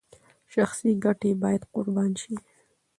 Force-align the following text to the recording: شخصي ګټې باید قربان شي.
شخصي 0.53 0.91
ګټې 1.03 1.31
باید 1.41 1.61
قربان 1.73 2.11
شي. 2.21 2.35